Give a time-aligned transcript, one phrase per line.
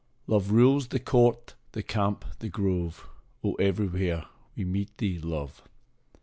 [0.25, 3.07] Love rules" the court, the camp, the grove"
[3.43, 5.61] Oh, everywhere we meet thee, Love